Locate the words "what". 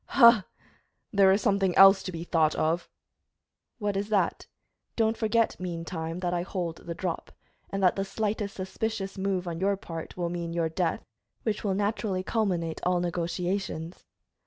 3.77-3.95